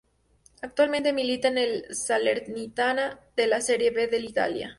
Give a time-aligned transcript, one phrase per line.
[0.63, 4.69] Actualmente milita en el Salernitana de la Serie B de Italia.